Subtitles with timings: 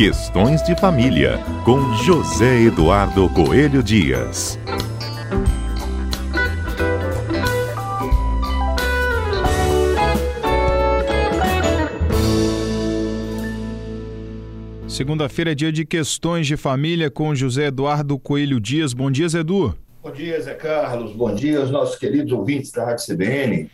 [0.00, 4.58] Questões de Família, com José Eduardo Coelho Dias.
[14.88, 18.94] Segunda-feira é dia de Questões de Família com José Eduardo Coelho Dias.
[18.94, 19.76] Bom dia, Edu.
[20.02, 21.12] Bom dia, Zé Carlos.
[21.12, 23.68] Bom dia aos nossos queridos ouvintes da Rádio CBN.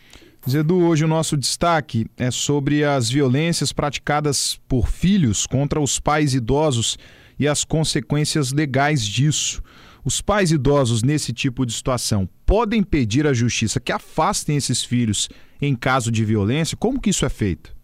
[0.49, 6.35] Zedu, hoje o nosso destaque é sobre as violências praticadas por filhos contra os pais
[6.35, 6.97] idosos
[7.37, 9.61] e as consequências legais disso.
[10.05, 15.29] Os pais idosos nesse tipo de situação podem pedir à justiça que afastem esses filhos
[15.61, 16.77] em caso de violência?
[16.77, 17.75] Como que isso é feito?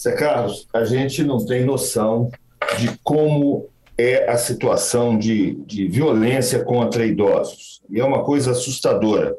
[0.00, 2.30] Zé Carlos, a gente não tem noção
[2.78, 7.82] de como é a situação de, de violência contra idosos.
[7.90, 9.36] E é uma coisa assustadora.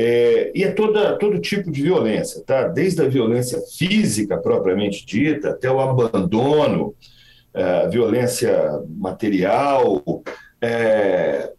[0.00, 2.68] É, e é toda, todo tipo de violência, tá?
[2.68, 6.94] desde a violência física propriamente dita, até o abandono,
[7.52, 10.00] é, violência material,
[10.62, 11.50] é,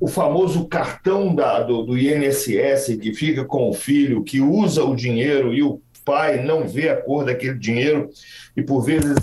[0.00, 4.96] o famoso cartão da, do, do INSS que fica com o filho, que usa o
[4.96, 8.08] dinheiro e o pai não vê a cor daquele dinheiro
[8.56, 9.14] e por vezes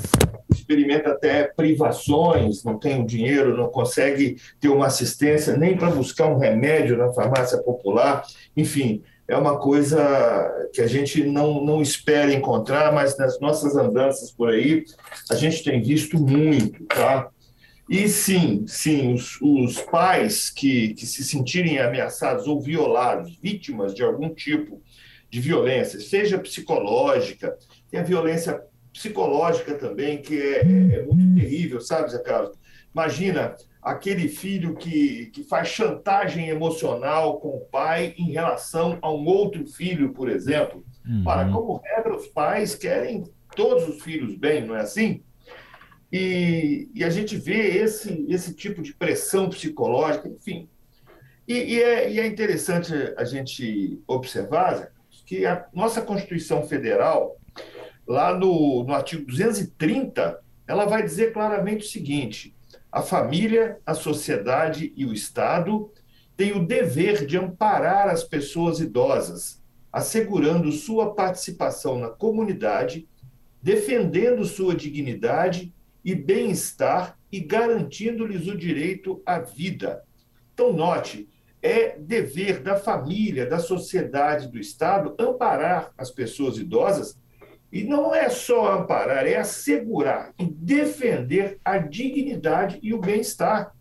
[0.70, 6.28] experimenta até privações, não tem o dinheiro, não consegue ter uma assistência nem para buscar
[6.28, 8.23] um remédio na farmácia popular.
[8.56, 14.31] Enfim, é uma coisa que a gente não, não espera encontrar, mas nas nossas andanças
[14.31, 14.84] por aí
[15.31, 17.30] a gente tem visto muito, tá?
[17.90, 24.03] E sim, sim, os, os pais que, que se sentirem ameaçados ou violados, vítimas de
[24.03, 24.80] algum tipo
[25.31, 27.58] de violência, seja psicológica,
[27.90, 28.62] tem a violência
[28.94, 32.58] psicológica também, que é, é muito terrível, sabe, Zé Carlos?
[32.94, 39.26] Imagina aquele filho que, que faz chantagem emocional com o pai em relação a um
[39.26, 40.84] outro filho, por exemplo.
[41.08, 41.23] Uhum.
[41.26, 43.23] Ora, como regra, os pais querem
[43.56, 45.24] todos os filhos bem, não é assim?
[46.12, 50.68] E, e a gente vê esse, esse tipo de pressão psicológica, enfim.
[51.47, 54.92] E, e, é, e é interessante a gente observar
[55.25, 57.38] que a nossa Constituição Federal
[58.09, 62.56] lá no, no artigo 230, ela vai dizer claramente o seguinte:
[62.92, 65.92] a família, a sociedade e o Estado
[66.36, 69.62] têm o dever de amparar as pessoas idosas,
[69.94, 73.08] assegurando sua participação na comunidade,
[73.62, 75.72] defendendo sua dignidade
[76.03, 80.03] e bem-estar e garantindo-lhes o direito à vida.
[80.53, 81.30] Então, note,
[81.62, 87.19] é dever da família, da sociedade, do Estado amparar as pessoas idosas
[87.72, 93.74] e não é só amparar, é assegurar e defender a dignidade e o bem-estar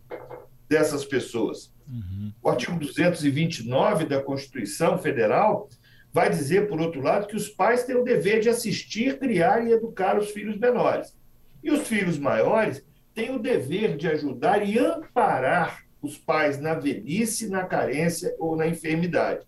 [0.67, 1.73] dessas pessoas.
[1.87, 2.31] Uhum.
[2.41, 5.67] O artigo 229 da Constituição Federal
[6.11, 9.71] vai dizer, por outro lado, que os pais têm o dever de assistir, criar e
[9.71, 11.15] educar os filhos menores.
[11.63, 12.83] E os filhos maiores
[13.13, 18.67] têm o dever de ajudar e amparar os pais na velhice, na carência ou na
[18.67, 19.45] enfermidade.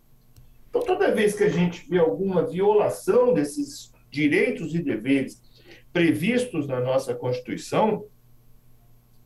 [0.69, 5.41] Então, toda vez que a gente vê alguma violação desses direitos e deveres
[5.93, 8.05] previstos na nossa Constituição,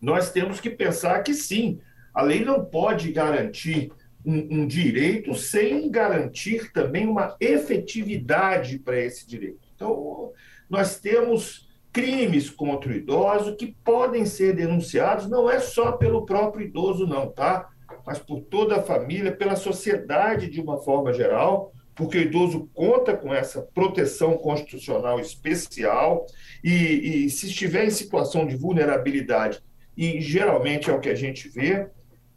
[0.01, 1.79] nós temos que pensar que sim,
[2.13, 3.91] a lei não pode garantir
[4.25, 9.67] um, um direito sem garantir também uma efetividade para esse direito.
[9.75, 10.31] Então,
[10.69, 16.65] nós temos crimes contra o idoso que podem ser denunciados, não é só pelo próprio
[16.65, 17.69] idoso, não, tá?
[18.05, 23.15] Mas por toda a família, pela sociedade de uma forma geral, porque o idoso conta
[23.15, 26.25] com essa proteção constitucional especial
[26.63, 29.63] e, e, se estiver em situação de vulnerabilidade,
[29.95, 31.87] e geralmente é o que a gente vê,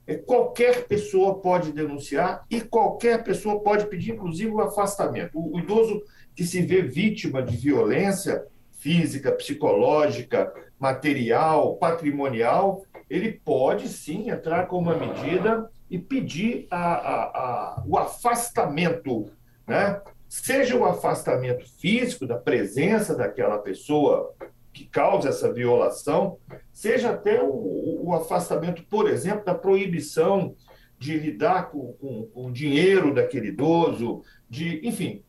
[0.06, 5.36] é, qualquer pessoa pode denunciar e qualquer pessoa pode pedir, inclusive, o afastamento.
[5.36, 6.02] O, o idoso
[6.36, 8.46] que se vê vítima de violência
[8.78, 17.22] física, psicológica, material, patrimonial, ele pode sim entrar com uma medida e pedir a, a,
[17.24, 19.30] a, o afastamento
[19.68, 20.00] né?
[20.28, 24.34] seja o afastamento físico da presença daquela pessoa
[24.72, 26.38] que causa essa violação,
[26.72, 30.54] seja até o, o afastamento, por exemplo, da proibição
[30.98, 35.22] de lidar com, com, com o dinheiro daquele idoso, de, enfim,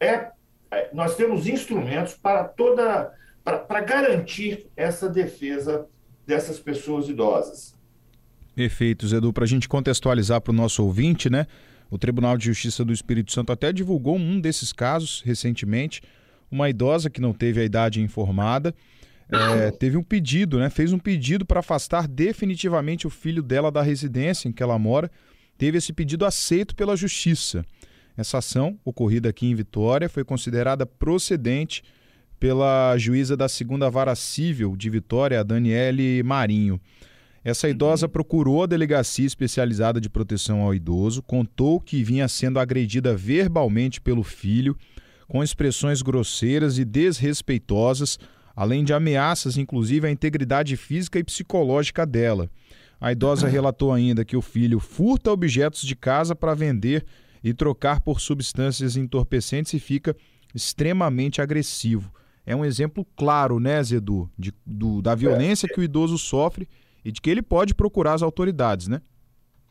[0.00, 0.30] é,
[0.70, 3.12] é nós temos instrumentos para toda
[3.44, 5.86] para, garantir essa defesa
[6.26, 7.74] dessas pessoas idosas.
[8.54, 9.32] Perfeito, Edu.
[9.32, 11.46] Para a gente contextualizar para o nosso ouvinte, né?
[11.90, 16.02] O Tribunal de Justiça do Espírito Santo até divulgou um desses casos recentemente.
[16.50, 18.74] Uma idosa que não teve a idade informada
[19.30, 20.70] é, teve um pedido, né?
[20.70, 25.10] Fez um pedido para afastar definitivamente o filho dela da residência em que ela mora.
[25.58, 27.64] Teve esse pedido aceito pela Justiça.
[28.16, 31.82] Essa ação, ocorrida aqui em Vitória, foi considerada procedente
[32.40, 36.80] pela juíza da segunda vara civil de Vitória, Daniele Marinho.
[37.48, 43.16] Essa idosa procurou a delegacia especializada de proteção ao idoso, contou que vinha sendo agredida
[43.16, 44.76] verbalmente pelo filho,
[45.26, 48.18] com expressões grosseiras e desrespeitosas,
[48.54, 52.50] além de ameaças, inclusive, à integridade física e psicológica dela.
[53.00, 57.02] A idosa relatou ainda que o filho furta objetos de casa para vender
[57.42, 60.14] e trocar por substâncias entorpecentes e fica
[60.54, 62.12] extremamente agressivo.
[62.44, 66.68] É um exemplo claro, né, Zedu, de, do, da violência que o idoso sofre
[67.08, 69.00] e de que ele pode procurar as autoridades, né?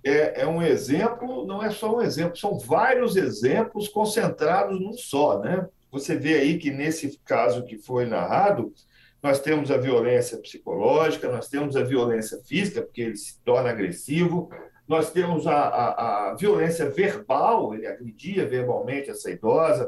[0.04, 5.40] É, é um exemplo, não é só um exemplo, são vários exemplos concentrados num só,
[5.40, 5.68] né?
[5.92, 8.74] Você vê aí que nesse caso que foi narrado,
[9.22, 14.50] nós temos a violência psicológica, nós temos a violência física, porque ele se torna agressivo,
[14.88, 19.88] nós temos a, a, a violência verbal, ele agredia verbalmente essa idosa,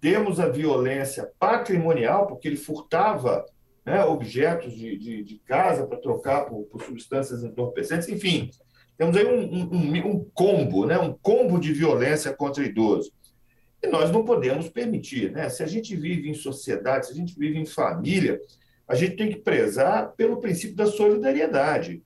[0.00, 3.44] temos a violência patrimonial, porque ele furtava
[3.84, 8.50] né, objetos de, de, de casa para trocar por, por, substâncias entorpecentes, enfim,
[8.96, 13.10] temos aí um, um, um combo, né, um combo de violência contra idoso.
[13.82, 15.48] E nós não podemos permitir, né?
[15.48, 18.38] Se a gente vive em sociedade, se a gente vive em família,
[18.86, 22.02] a gente tem que prezar pelo princípio da solidariedade.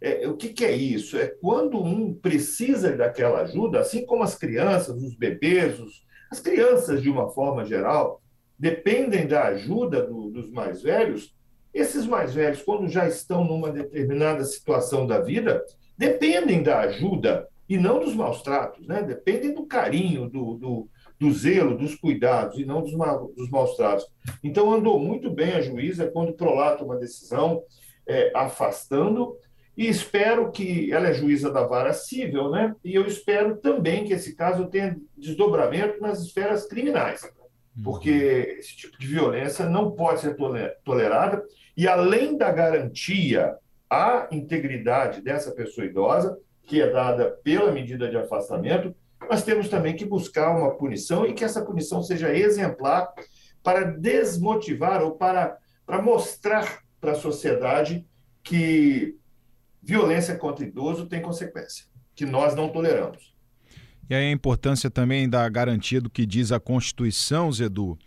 [0.00, 1.18] É, o que, que, é isso?
[1.18, 7.02] É quando um precisa daquela ajuda, assim como as crianças, os bebês, os, as crianças
[7.02, 8.22] de uma forma geral,
[8.58, 11.34] dependem da ajuda do, dos mais velhos,
[11.72, 15.64] esses mais velhos, quando já estão numa determinada situação da vida,
[15.96, 19.02] dependem da ajuda e não dos maus tratos, né?
[19.02, 20.88] dependem do carinho, do, do
[21.18, 24.06] do zelo, dos cuidados e não dos, ma dos maus tratos.
[24.42, 27.62] Então, andou muito bem a juíza quando prolata uma decisão
[28.06, 29.36] é, afastando,
[29.76, 32.74] e espero que ela é juíza da vara civil, né?
[32.84, 37.20] E eu espero também que esse caso tenha desdobramento nas esferas criminais.
[37.82, 40.36] Porque esse tipo de violência não pode ser
[40.84, 41.44] tolerada,
[41.76, 43.56] e além da garantia
[43.88, 48.94] à integridade dessa pessoa idosa, que é dada pela medida de afastamento,
[49.30, 53.12] nós temos também que buscar uma punição e que essa punição seja exemplar
[53.62, 58.06] para desmotivar ou para, para mostrar para a sociedade
[58.42, 59.16] que
[59.82, 63.37] violência contra idoso tem consequência, que nós não toleramos.
[64.08, 67.98] E aí a importância também da garantia do que diz a Constituição, Zedu.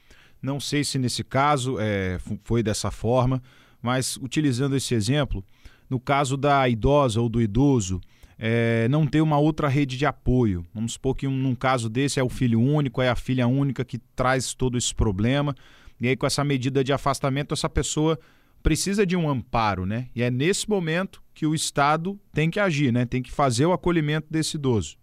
[0.42, 3.42] Não sei se nesse caso é, foi dessa forma,
[3.82, 5.44] mas utilizando esse exemplo,
[5.90, 8.02] no caso da idosa ou do idoso
[8.44, 10.66] é, não ter uma outra rede de apoio.
[10.74, 13.86] Vamos supor que um, num caso desse é o filho único, é a filha única
[13.86, 15.56] que traz todo esse problema.
[16.00, 18.20] E aí, com essa medida de afastamento, essa pessoa
[18.64, 20.08] precisa de um amparo, né?
[20.16, 23.06] E é nesse momento que o Estado tem que agir, né?
[23.06, 24.98] Tem que fazer o acolhimento desse idoso.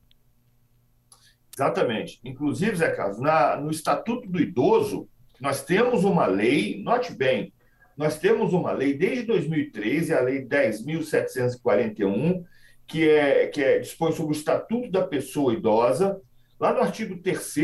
[1.59, 2.21] Exatamente.
[2.25, 5.09] Inclusive, Zé Carlos, na, no Estatuto do Idoso,
[5.41, 7.53] nós temos uma lei, note bem,
[7.97, 12.45] nós temos uma lei desde 2013, a Lei 10.741,
[12.87, 16.21] que, é, que é, dispõe sobre o Estatuto da Pessoa Idosa.
[16.61, 17.57] Lá no artigo 3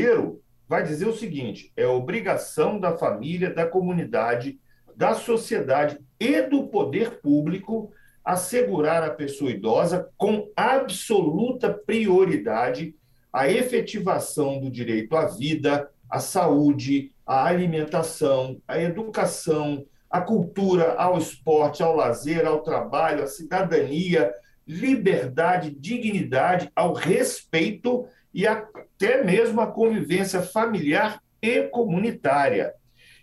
[0.69, 4.58] vai dizer o seguinte: é obrigação da família, da comunidade,
[4.97, 7.93] da sociedade e do poder público
[8.25, 12.97] assegurar à pessoa idosa com absoluta prioridade
[13.34, 21.18] a efetivação do direito à vida, à saúde, à alimentação, à educação, à cultura, ao
[21.18, 24.32] esporte, ao lazer, ao trabalho, à cidadania,
[24.64, 32.73] liberdade, dignidade, ao respeito e até mesmo à convivência familiar e comunitária.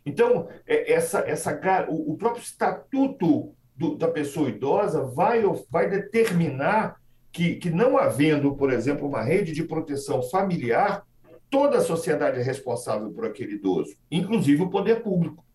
[0.05, 1.57] Então, é, essa, essa,
[1.87, 7.00] o próprio estatuto do, da pessoa idosa vai, vai determinar
[7.31, 11.05] que, que, não havendo, por exemplo, uma rede de proteção familiar,
[11.49, 15.45] toda a sociedade é responsável por aquele idoso, inclusive o poder público.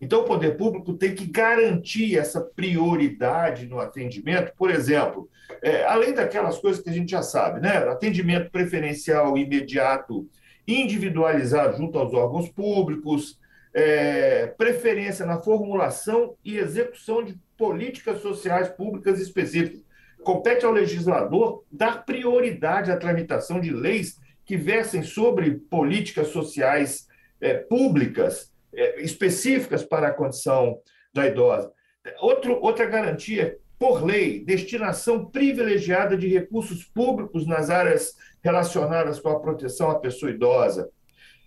[0.00, 5.28] Então, o poder público tem que garantir essa prioridade no atendimento, por exemplo,
[5.62, 7.76] é, além daquelas coisas que a gente já sabe, né?
[7.88, 10.28] Atendimento preferencial imediato,
[10.66, 13.38] individualizado junto aos órgãos públicos,
[13.72, 19.80] é, preferência na formulação e execução de políticas sociais públicas específicas.
[20.24, 27.06] Compete ao legislador dar prioridade à tramitação de leis que versem sobre políticas sociais
[27.40, 30.80] é, públicas é, específicas para a condição
[31.12, 31.72] da idosa.
[32.20, 39.40] Outro, outra garantia, por lei, destinação privilegiada de recursos públicos nas áreas relacionadas com a
[39.40, 40.90] proteção à pessoa idosa.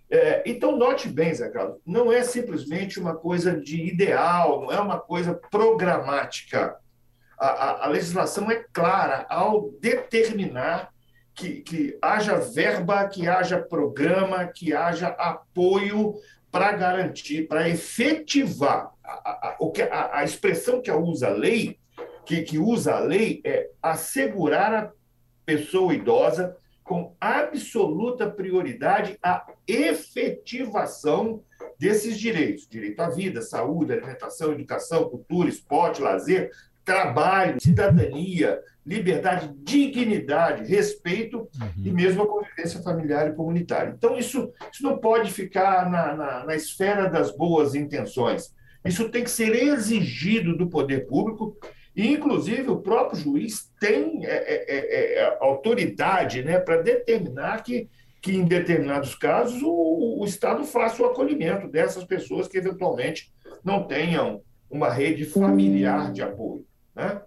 [0.10, 4.80] É, então, note bem, Zé Carlos, não é simplesmente uma coisa de ideal, não é
[4.80, 6.76] uma coisa programática.
[7.38, 10.90] A, a, legislação é clara ao determinar
[11.34, 16.16] que, que haja verba, que haja programa, que haja apoio
[16.50, 19.58] para garantir, para efetivar a, a,
[19.92, 21.78] a, a, expressão que usa a lei,
[22.26, 24.92] que, que usa a lei é assegurar a
[25.46, 31.44] pessoa idosa com absoluta prioridade a efetivação
[31.78, 36.52] desses direitos: direito à vida, saúde, alimentação, educação, cultura, esporte, lazer,
[36.86, 41.84] trabalho, cidadania, liberdade, dignidade, respeito uhum.
[41.84, 43.94] e mesmo a convivência familiar e comunitária.
[43.98, 48.54] Então, isso, isso não pode ficar na, na, na esfera das boas intenções.
[48.86, 51.58] Isso tem que ser exigido do poder público
[51.96, 57.90] e, inclusive, o próprio juiz tem é, é, é, é autoridade né, para determinar que,
[58.22, 63.88] que, em determinados casos, o, o Estado faça o acolhimento dessas pessoas que, eventualmente, não
[63.88, 66.66] tenham uma rede familiar de apoio.
[66.96, 67.22] Né?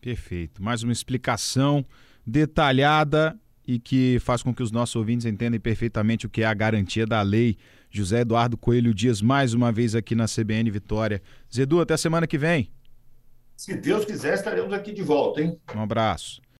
[0.00, 0.62] Perfeito.
[0.62, 1.84] Mais uma explicação
[2.26, 6.54] detalhada e que faz com que os nossos ouvintes entendam perfeitamente o que é a
[6.54, 7.56] garantia da lei.
[7.90, 11.22] José Eduardo Coelho Dias, mais uma vez aqui na CBN Vitória.
[11.54, 12.70] Zedu, até semana que vem.
[13.56, 15.56] Se Deus quiser, estaremos aqui de volta, hein?
[15.72, 16.42] Um abraço.